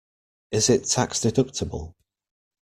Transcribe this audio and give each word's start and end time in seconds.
Is 0.49 0.67
it 0.71 0.85
tax-deductible? 0.85 1.93